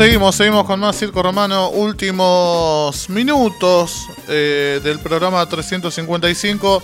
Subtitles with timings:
[0.00, 1.68] Seguimos, seguimos con más Circo Romano.
[1.68, 6.82] Últimos minutos eh, del programa 355.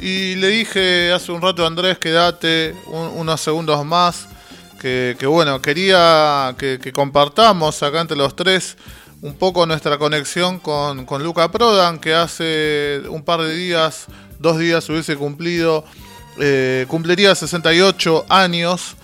[0.00, 4.26] Y le dije hace un rato a Andrés, quédate unos segundos más.
[4.80, 8.76] Que, bueno, quería que, compartamos acá entre los tres
[9.22, 14.06] un poco nuestra conexión con, con Luca Prodan, que hace un par de días,
[14.40, 15.84] dos días hubiese cumplido,
[16.40, 18.96] eh, cumpliría 68 años.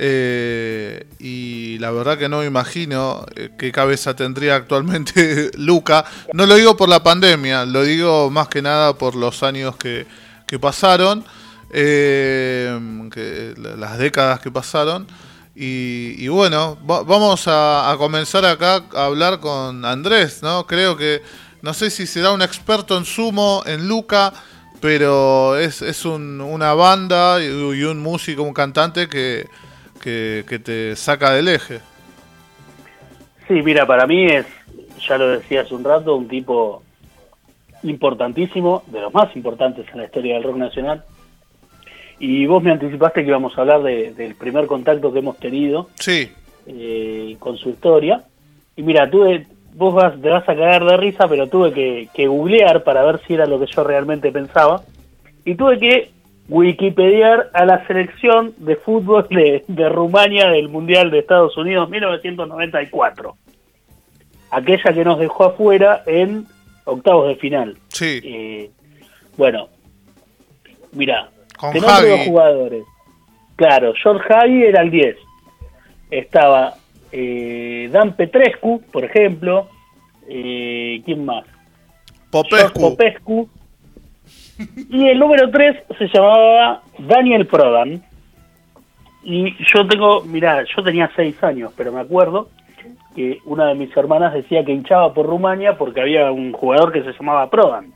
[0.00, 1.37] Eh, y
[1.78, 6.04] la verdad que no me imagino eh, qué cabeza tendría actualmente Luca.
[6.32, 10.06] No lo digo por la pandemia, lo digo más que nada por los años que,
[10.60, 11.24] pasaron,
[11.70, 12.78] eh,
[13.76, 15.06] las décadas que pasaron.
[15.60, 20.64] Y, bueno, vamos a, comenzar acá a hablar con Andrés, ¿no?
[20.68, 21.20] Creo que,
[21.62, 24.32] no sé si será un experto en sumo, en Luca,
[24.80, 29.48] pero es, es una banda y un músico, un cantante que
[30.46, 31.80] que, te saca del eje.
[33.46, 34.46] Sí, mira, para mí es,
[35.06, 36.82] ya lo decía hace un rato, un tipo
[37.82, 41.04] importantísimo, de los más importantes en la historia del rock nacional.
[42.18, 46.32] Y vos me anticipaste que íbamos a hablar del primer contacto que hemos tenido sí.
[46.66, 48.24] Eh, con su historia.
[48.76, 52.26] Y mira, tuve, vos vas, te vas a caer de risa, pero tuve que, que
[52.26, 54.82] googlear para ver si era lo que yo realmente pensaba.
[55.44, 56.10] Y tuve que
[56.48, 63.36] Wikipediar a la selección de fútbol de, Rumania del Mundial de Estados Unidos 1994.
[64.50, 66.46] Aquella que nos dejó afuera en
[66.84, 67.76] octavos de final.
[67.88, 68.20] Sí.
[68.24, 68.70] Eh,
[69.36, 69.68] bueno,
[70.92, 71.30] mira,
[71.72, 72.84] tenemos dos jugadores.
[73.56, 75.16] Claro, George Hagi era el 10.
[76.10, 76.74] Estaba
[77.12, 79.68] eh, Dan Petrescu, por ejemplo.
[80.26, 81.44] Eh, ¿Quién más?
[82.30, 82.80] Popescu.
[82.80, 83.48] Popescu
[84.90, 88.02] y el número 3 se llamaba Daniel Prodan.
[89.22, 92.48] Y yo tengo, mirá, yo tenía 6 años, pero me acuerdo
[93.14, 97.02] que una de mis hermanas decía que hinchaba por Rumania porque había un jugador que
[97.02, 97.92] se llamaba Prodan.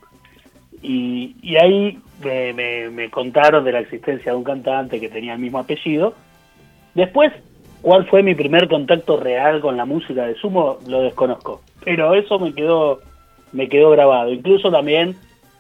[0.83, 5.39] Y, y ahí me, me, contaron de la existencia de un cantante que tenía el
[5.39, 6.15] mismo apellido.
[6.95, 7.33] Después,
[7.83, 11.61] cuál fue mi primer contacto real con la música de Sumo, lo desconozco.
[11.85, 13.01] Pero eso me quedó,
[13.53, 14.33] me quedó grabado.
[14.33, 15.17] Incluso también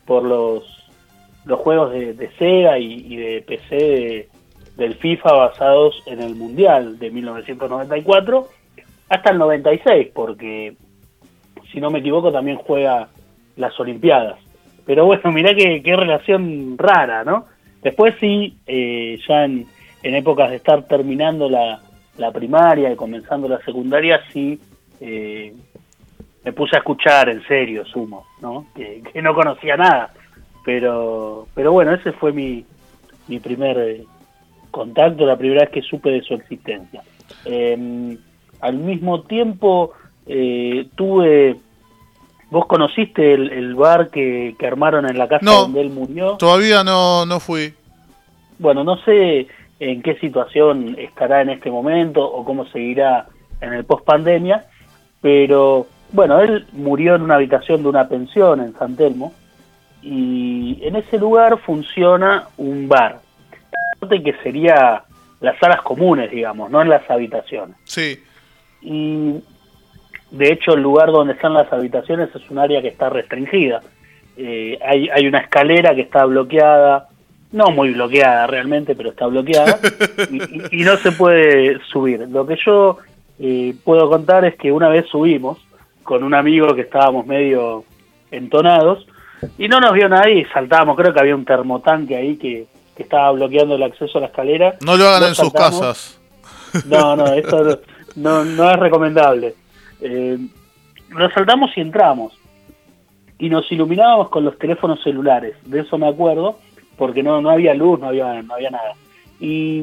[0.06, 0.71] por los
[1.44, 4.28] los juegos de, Sega y, de PC
[4.76, 8.48] del FIFA basados en el Mundial de 1994
[9.08, 10.74] hasta el 96, porque
[11.70, 13.08] si no me equivoco también juega
[13.56, 14.38] las Olimpiadas.
[14.86, 17.46] Pero bueno, mirá qué, relación rara, ¿no?
[17.82, 19.66] Después sí, eh, ya en,
[20.02, 21.80] épocas de estar terminando la,
[22.32, 24.60] primaria y comenzando la secundaria, sí
[25.00, 25.52] eh,
[26.44, 28.66] me puse a escuchar en serio Sumo, ¿no?
[28.74, 30.12] que no conocía nada
[30.64, 32.64] pero, pero bueno, ese fue mi,
[33.28, 34.04] mi primer eh,
[34.70, 37.02] contacto, la primera vez que supe de su existencia.
[37.44, 38.16] Em,
[38.60, 39.92] al mismo tiempo,
[40.26, 41.56] eh, tuve.
[42.50, 46.36] ¿Vos conociste el, bar que, que, armaron en la casa donde él murió?
[46.36, 47.72] Todavía no, no fui.
[48.58, 49.46] Bueno, no sé
[49.80, 53.26] en qué situación estará en este momento o cómo seguirá
[53.62, 54.66] en el post pandemia,
[55.22, 59.32] pero bueno, él murió en una habitación de una pensión en San Telmo
[60.02, 63.20] y en ese lugar funciona un bar,
[64.10, 65.04] que sería
[65.40, 67.76] las salas comunes, digamos, no en las habitaciones.
[67.84, 68.20] Sí.
[68.80, 69.40] Y
[70.30, 73.82] de hecho el lugar donde están las habitaciones es un área que está restringida.
[74.36, 77.08] Eh, hay, hay una escalera que está bloqueada,
[77.52, 79.78] no muy bloqueada realmente, pero está bloqueada,
[80.72, 82.26] y, no se puede subir.
[82.28, 82.98] Lo que yo
[83.38, 85.58] eh, puedo contar es que una vez subimos
[86.02, 87.84] con un amigo que estábamos medio
[88.30, 89.06] entonados,
[89.58, 92.66] y no nos vio nadie y saltábamos, creo que había un termotanque ahí que,
[92.96, 94.76] estaba bloqueando el acceso a la escalera.
[94.80, 96.20] No lo hagan en sus casas.
[96.86, 97.80] No, no, esto
[98.14, 99.54] no, no es recomendable.
[100.00, 100.38] Eh,
[101.08, 102.32] lo saltamos y entramos.
[103.38, 106.58] Y nos iluminábamos con los teléfonos celulares, de eso me acuerdo,
[106.96, 108.94] porque no, no había luz, no había, no había nada.
[109.40, 109.82] Y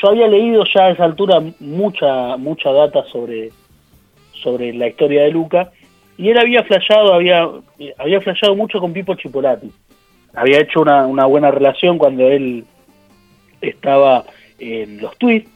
[0.00, 3.50] yo había leído ya a esa altura mucha, mucha data sobre,
[4.40, 5.72] sobre la historia de Luca
[6.18, 7.48] y él había flasheado, había,
[7.96, 9.70] había flasheado mucho con Pipo Chipolati.
[10.34, 12.64] Había hecho una, una buena relación cuando él
[13.60, 14.24] estaba
[14.58, 15.48] en los tweets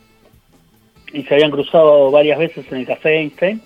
[1.13, 3.61] y se habían cruzado varias veces en el café Einstein.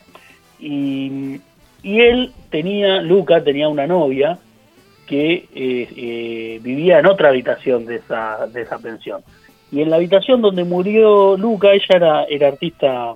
[0.59, 1.39] Y,
[1.83, 4.39] y él tenía, Luca tenía una novia
[5.07, 9.21] que eh, eh, vivía en otra habitación de esa, de esa pensión.
[9.71, 13.15] Y en la habitación donde murió Luca, ella era, era artista,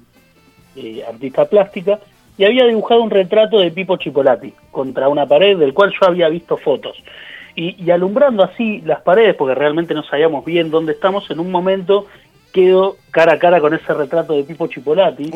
[0.77, 1.99] eh, artista plástica,
[2.41, 6.31] y había dibujado un retrato de Pipo Chipolati contra una pared del cual yo había
[6.31, 6.97] visto fotos.
[7.55, 12.07] Y, alumbrando así las paredes, porque realmente no sabíamos bien dónde estamos, en un momento
[12.51, 15.31] quedo cara a cara con ese retrato de Pipo Chipolati,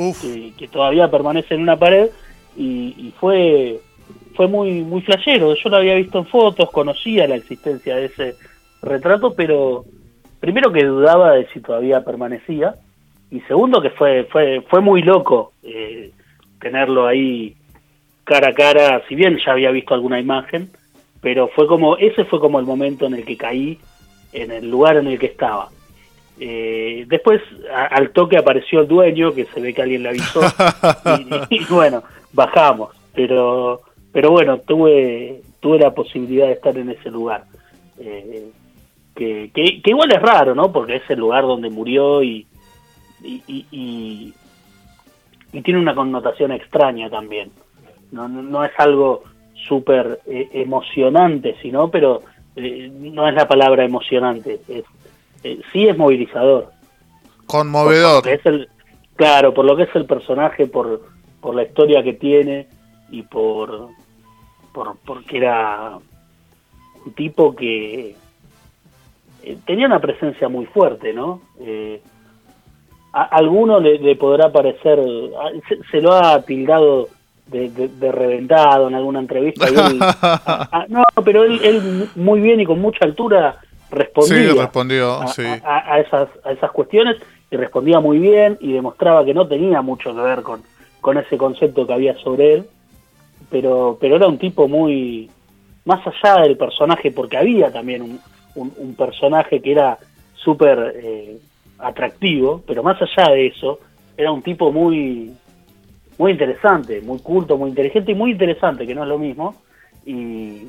[0.57, 2.09] que, todavía permanece en una pared,
[2.57, 3.81] y, fue
[4.35, 5.55] fue muy muy flashero.
[5.55, 8.35] Yo lo había visto en fotos, conocía la existencia de ese
[8.81, 9.85] retrato, pero
[10.41, 12.77] primero que dudaba de si todavía permanecía,
[13.31, 16.11] y segundo que fue fue fue muy loco eh,
[16.65, 17.55] tenerlo ahí
[18.25, 20.71] cara a cara, si bien ya había visto alguna imagen,
[21.21, 23.79] pero fue como ese fue como el momento en el que caí
[24.33, 25.69] en el lugar en el que estaba.
[26.41, 30.41] Eh, después al toque apareció el dueño, que se ve que alguien le avisó,
[31.51, 32.03] y, bueno,
[32.33, 37.45] bajamos, pero pero bueno, tuve tuve la posibilidad de estar en ese lugar.
[37.99, 38.49] Eh,
[39.15, 40.73] que, que, igual es raro, ¿no?
[40.73, 42.47] Porque es el lugar donde murió y,
[43.23, 44.35] y, y,
[45.63, 47.51] tiene una connotación extraña también.
[48.11, 49.23] No, no, es algo
[49.69, 52.23] súper eh, emocionante, sino, pero
[52.57, 54.85] eh, no es la palabra emocionante, es,
[55.43, 56.71] eh, sí es movilizador.
[57.47, 58.27] Conmovedor.
[58.29, 58.69] Es el,
[59.17, 61.03] claro, por lo que es el personaje, por,
[61.41, 62.69] por la historia que tiene
[63.11, 63.89] y por,
[64.73, 65.99] por porque era
[67.05, 68.17] un tipo que
[69.67, 71.43] tenía una presencia muy fuerte, ¿no?
[73.17, 74.99] A, alguno le, podrá parecer,
[75.91, 77.09] se, lo ha tildado
[77.47, 79.67] de, reventado en alguna entrevista.
[80.89, 86.71] no, pero él, muy bien y con mucha altura respondía, respondió, a, esas, a esas
[86.73, 87.17] cuestiones
[87.51, 90.63] y respondía muy bien y demostraba que no tenía mucho que ver con,
[91.01, 92.65] con ese concepto que había sobre él,
[93.51, 95.31] pero, pero era un tipo muy,
[95.85, 98.21] más allá del personaje, porque había también un,
[98.55, 99.99] un, personaje que era
[100.35, 101.39] súper eh,
[101.79, 103.81] atractivo, pero más allá de eso,
[104.17, 105.33] era un tipo muy,
[106.19, 109.55] muy interesante, muy culto, muy inteligente y muy interesante, que no es lo mismo,
[110.07, 110.69] y,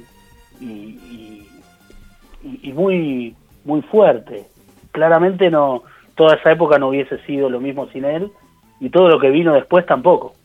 [2.73, 4.45] muy, muy fuerte.
[4.91, 5.83] Claramente no,
[6.15, 8.31] toda esa época no hubiese sido lo mismo sin él,
[8.79, 10.35] y todo lo que vino después tampoco.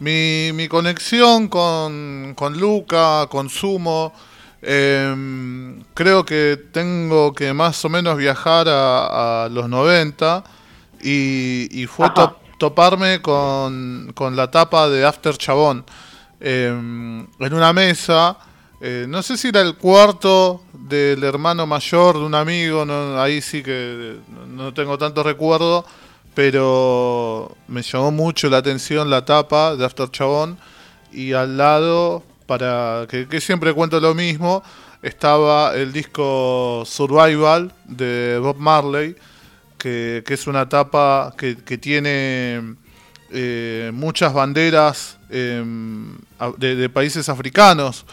[0.00, 4.12] Mi, mi conexión con, con Luca, con Sumo,
[4.66, 10.42] eh, creo que tengo que más o menos viajar a, los 90
[11.02, 12.10] y, fue
[12.58, 15.84] toparme con, con, la tapa de After Chabón
[16.40, 18.38] em, en una mesa.
[18.80, 23.40] Eh, no sé si era el cuarto del hermano mayor de un amigo, no, ahí
[23.40, 24.18] sí que
[24.48, 25.84] no tengo tanto recuerdo,
[26.34, 30.58] pero me llamó mucho la atención la tapa de After Chabón
[31.12, 34.62] y al lado para que, siempre cuento lo mismo,
[35.02, 39.16] estaba el disco Survival de Bob Marley,
[39.78, 42.76] que, es una tapa que, tiene
[43.30, 46.16] eh, muchas banderas em,
[46.58, 48.04] de, países africanos.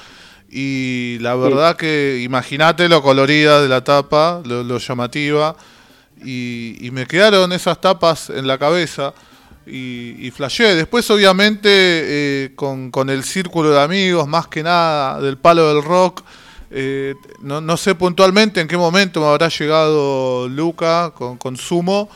[0.49, 5.55] Y la verdad que imagínate lo colorida de la tapa, lo, llamativa.
[6.23, 9.13] Y, y, me quedaron esas tapas en la cabeza
[9.65, 15.73] y, y Después, obviamente, eh, con, el círculo de amigos, más que nada, del palo
[15.73, 16.23] del rock.
[16.71, 22.09] Eh, no, sé puntualmente en qué momento me habrá llegado Luca con, con Sumo,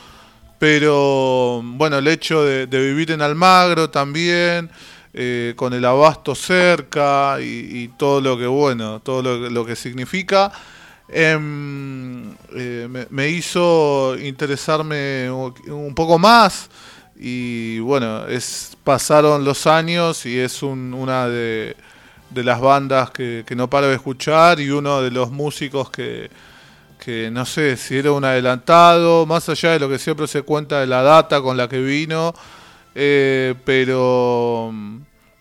[0.58, 4.70] pero bueno, el hecho de, vivir en Almagro también,
[5.12, 10.50] eh, con el abasto cerca y, todo lo que, bueno, todo lo, que significa.
[11.08, 12.34] Em,
[13.10, 16.68] me, hizo interesarme un poco más
[17.18, 21.74] y bueno, es pasaron los años y es una de,
[22.34, 26.30] las bandas que, no paro de escuchar y uno de los músicos que,
[27.32, 30.86] no sé si era un adelantado, más allá de lo que siempre se cuenta de
[30.86, 32.34] la data con la que vino,
[32.94, 34.72] eh, pero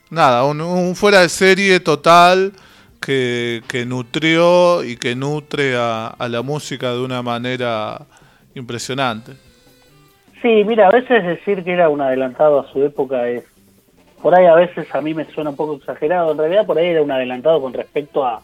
[0.09, 2.53] nada, un, fuera de serie total
[3.01, 8.05] que, que nutrió y que nutre a la música de una manera
[8.55, 9.44] impresionante.
[10.45, 13.43] Sí, mira, a veces decir que era un adelantado a su época es,
[14.21, 16.85] por ahí a veces a mí me suena un poco exagerado, en realidad por ahí
[16.85, 18.43] era un adelantado con respecto a,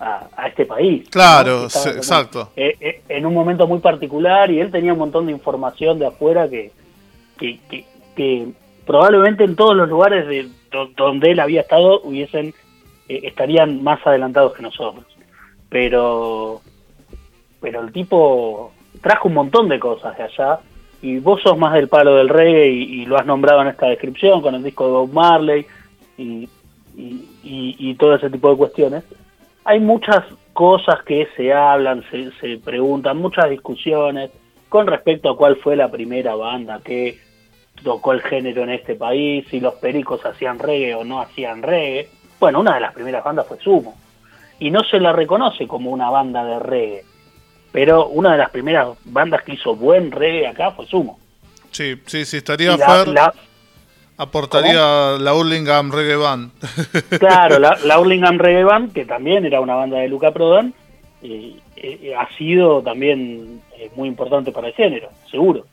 [0.00, 1.06] a, este país.
[1.10, 2.48] Claro, exacto.
[2.56, 6.06] Eh, eh, en un momento muy particular y él tenía un montón de información de
[6.06, 6.72] afuera que,
[7.36, 7.60] que,
[8.16, 8.48] que,
[8.86, 10.48] probablemente en todos los lugares de,
[10.96, 12.54] donde él había estado hubiesen
[13.10, 15.04] eh, estarían más adelantados que nosotros.
[15.68, 16.62] Pero,
[17.60, 18.72] pero el tipo
[19.02, 20.60] trajo un montón de cosas de allá
[21.04, 24.40] y vos sos más del palo del reggae y, lo has nombrado en esta descripción
[24.40, 25.66] con el disco de Bob Marley
[26.16, 26.48] y,
[26.96, 29.04] y, todo ese tipo de cuestiones,
[29.66, 34.30] hay muchas cosas que se hablan, se, se preguntan, muchas discusiones
[34.70, 37.18] con respecto a cuál fue la primera banda que
[37.82, 42.08] tocó el género en este país, si los pericos hacían reggae o no hacían reggae.
[42.40, 43.94] Bueno, una de las primeras bandas fue Sumo,
[44.58, 47.04] y no se la reconoce como una banda de reggae.
[47.74, 51.18] Pero una de las primeras bandas que hizo buen reggae acá fue Sumo.
[51.72, 53.12] Sí, sí, sí, estaría Fer,
[54.16, 56.52] aportaría la Hurlingham Reggae Band.
[57.18, 60.72] Claro, la, la Hurlingham Reggae Band, que también era una banda de Luca Prodan,
[61.20, 65.66] eh, eh, ha sido también eh, muy importante para el género, seguro.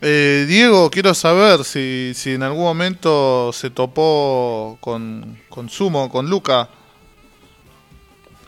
[0.00, 6.70] Diego, quiero saber si, si en algún momento se topó con, con Sumo, con Luca.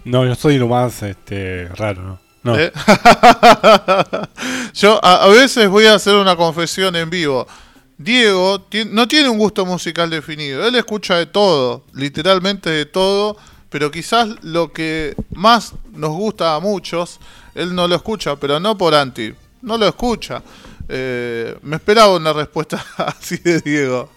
[0.04, 2.58] No, yo soy lo más este, raro, ¿no?
[2.58, 2.70] ¿Eh?
[4.75, 7.46] yo a, veces voy a hacer una confesión en vivo.
[7.96, 10.66] Diego no tiene un gusto musical definido.
[10.66, 13.38] Él escucha de todo, literalmente de todo,
[13.70, 17.18] pero quizás lo que más nos gusta a muchos,
[17.54, 19.32] él no lo escucha, pero no por anti,
[19.62, 20.42] no lo escucha.
[20.88, 24.11] Eh, me esperaba una respuesta así de Diego.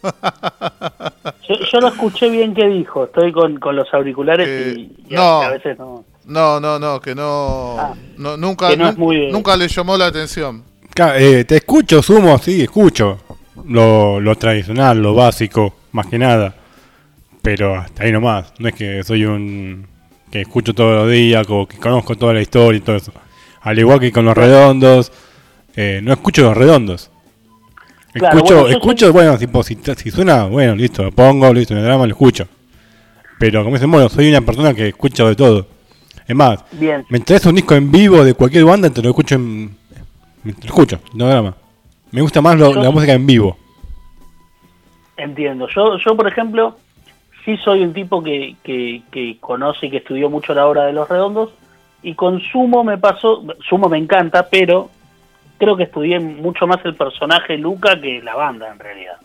[1.72, 3.06] yo, no escuché bien qué dijo.
[3.06, 6.04] Estoy con, los auriculares y, no, a veces no.
[6.26, 10.64] No, no, no, que no, ah, nunca, nunca le llamó la atención.
[11.16, 13.20] Eh, te escucho, sumo, sí, escucho.
[13.66, 16.54] Lo, lo tradicional, lo básico, más que nada.
[17.42, 18.54] Pero hasta ahí nomás.
[18.60, 19.88] No es que soy un.
[20.30, 23.14] que escucho todos los días, que conozco toda la historia y todo eso.
[23.62, 25.12] Al igual que con los redondos
[25.78, 27.12] eh, no escucho los redondos.
[28.12, 29.78] escucho, escucho bueno, tipo, si,
[30.10, 32.48] suena, bueno, listo, lo pongo, listo, en el drama lo escucho.
[33.40, 35.68] Pero como dicen, bueno, soy una persona que escucha de todo.
[36.28, 37.06] Es más, Bien.
[37.10, 39.78] me interesa un disco en vivo de cualquier banda, te lo escucho en.
[40.44, 41.56] lo escucho, no drama.
[42.12, 43.56] Me gusta más la música en vivo.
[45.16, 45.68] Entiendo.
[45.76, 46.76] Yo, yo por ejemplo,
[47.46, 50.94] sí soy un tipo que, que, que conoce y que estudió mucho la obra de
[50.94, 51.52] los redondos.
[52.02, 54.90] Y con Sumo me pasó, Sumo me encanta, pero
[55.58, 59.18] creo que estudié mucho más el personaje Luca que la banda en realidad.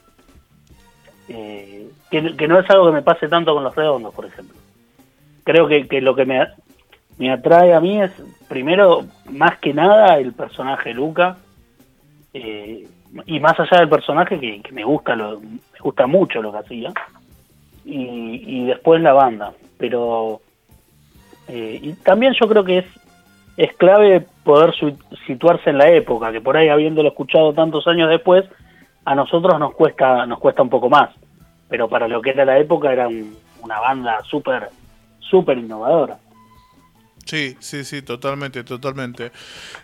[1.29, 4.57] Eh, que, no es algo que me pase tanto con los redondos, por ejemplo.
[5.45, 6.47] Creo que, lo que me,
[7.19, 8.13] me atrae a mí es,
[8.49, 11.37] primero, más que nada, el personaje Luca.
[12.35, 12.87] Eh,
[13.27, 16.93] y más allá del personaje, que, me gusta lo, me gusta mucho lo que hacía.
[17.85, 19.53] Y, y después la banda.
[19.79, 20.41] Pero
[21.49, 22.87] eh, y también yo creo que es
[23.57, 24.75] es clave poder
[25.27, 28.45] situarse en la época, que por ahí habiéndolo escuchado tantos años después,
[29.05, 31.11] a nosotros nos cuesta, nos cuesta un poco más.
[31.69, 33.09] Pero para lo que era la época era
[33.63, 34.69] una banda súper,
[35.21, 36.19] súper innovadora.
[37.25, 39.31] Sí, sí, sí, totalmente, totalmente.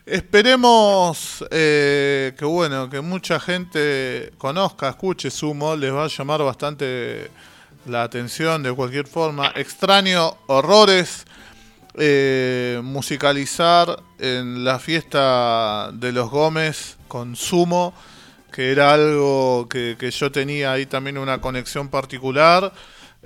[0.04, 7.30] Esperemos eh, que bueno, que mucha gente conozca, escuche Sumo, les va a llamar bastante
[7.86, 9.52] la atención de cualquier forma.
[9.54, 11.26] Extraño horrores
[11.98, 17.92] eh, musicalizar en la fiesta de los Gómez con Sumo,
[18.52, 22.72] que era algo que, yo tenía ahí también una conexión particular,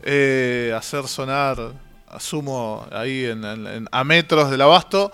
[0.02, 1.58] eh, hacer sonar
[2.08, 5.12] a Sumo ahí en, a metros del abasto.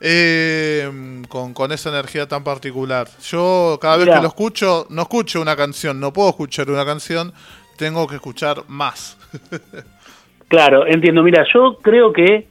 [0.00, 0.88] Eh,
[1.28, 3.08] con, con, esa energía tan particular.
[3.20, 7.32] Yo cada vez que lo escucho, no escucho una canción, no puedo escuchar una canción,
[7.76, 9.18] tengo que escuchar más.
[10.48, 11.24] claro, entiendo.
[11.24, 12.46] Mira, yo creo que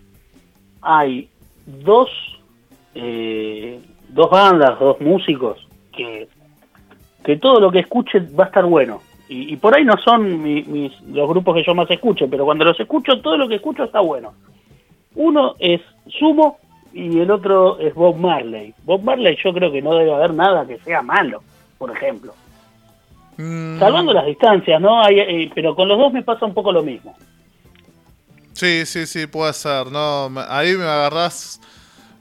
[0.88, 1.28] hay
[1.66, 2.10] dos,
[2.96, 3.78] eh,
[4.08, 6.30] dos bandas, dos músicos que,
[7.26, 9.02] que todo lo que escuche va a estar bueno.
[9.30, 12.80] Y, por ahí no son mis, los grupos que yo más escucho, pero cuando los
[12.80, 14.32] escucho, todo lo que escucho está bueno.
[15.16, 15.82] Uno es
[16.18, 16.60] Sumo
[16.94, 18.74] y el otro es Bob Marley.
[18.86, 21.42] Bob Marley yo creo que no debe haber nada que sea malo,
[21.78, 22.34] por ejemplo.
[23.36, 23.80] Mm.
[23.80, 25.02] Salvando las distancias, ¿no?
[25.02, 27.14] Hay, eh, pero con los dos me pasa un poco lo mismo.
[28.58, 29.92] Sí, sí, sí, puede ser.
[29.92, 31.62] No, ahí me agarrás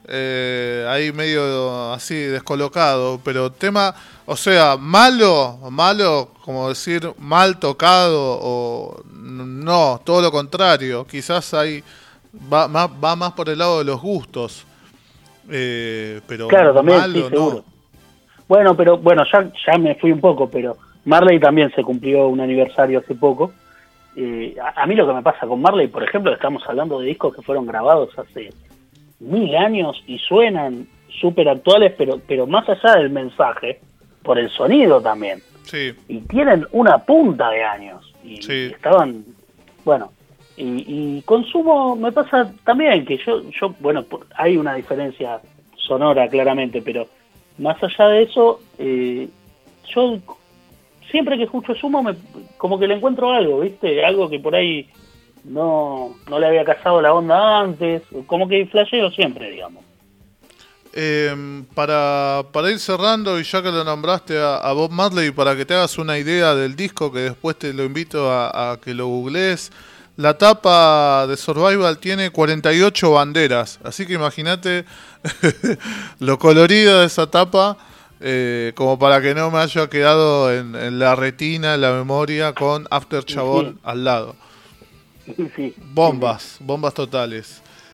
[0.07, 3.95] eh, ahí medio así descolocado, pero tema,
[4.27, 11.07] o sea, malo, malo, como decir mal tocado o no, todo lo contrario.
[11.07, 11.83] Quizás ahí
[12.53, 14.63] va más, va más por el lado de los gustos.
[15.49, 17.63] Eh, pero claro, también, malo, seguro.
[18.47, 22.41] Bueno, pero bueno, ya, ya me fui un poco, pero Marley también se cumplió un
[22.41, 23.51] aniversario hace poco
[24.19, 27.35] eh, a, mí lo que me pasa con Marley, por ejemplo, estamos hablando de discos
[27.35, 28.49] que fueron grabados hace
[29.19, 30.87] mil años y suenan
[31.21, 33.79] súper actuales, pero, pero más allá del mensaje,
[34.23, 35.39] por el sonido también.
[35.61, 35.93] Sí.
[36.07, 38.11] Y tienen una punta de años.
[38.23, 38.39] Y,
[38.71, 39.23] estaban,
[39.85, 40.11] bueno,
[40.57, 44.03] y, consumo me pasa también que yo, yo, bueno,
[44.35, 45.39] hay una diferencia
[45.75, 47.07] sonora claramente, pero
[47.59, 49.29] más allá de eso, eh,
[49.93, 50.17] yo
[51.11, 52.15] siempre que escucho Sumo, me,
[52.57, 54.03] como que le encuentro algo, ¿viste?
[54.03, 54.87] Algo que por ahí
[55.43, 59.83] no, no le había casado la onda antes, como que flasheo siempre, digamos.
[60.99, 65.63] Em, para, para ir cerrando, y ya que lo nombraste a, Bob Marley, para que
[65.63, 69.71] te hagas una idea del disco, que después te lo invito a, que lo googlees,
[70.15, 74.85] La tapa de Survival tiene 48 banderas, así que imagínate
[76.19, 77.77] lo colorida de esa tapa,
[78.19, 82.87] eh, como para que no me haya quedado en, la retina, en la memoria, con
[82.89, 84.35] After Chabón al lado.
[85.93, 87.61] Bombas, bombas totales.